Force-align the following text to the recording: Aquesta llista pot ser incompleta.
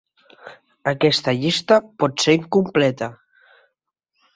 Aquesta 0.93 1.35
llista 1.43 1.79
pot 2.03 2.27
ser 2.27 2.39
incompleta. 2.41 3.15